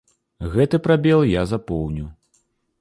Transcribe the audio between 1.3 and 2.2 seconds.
я запоўню.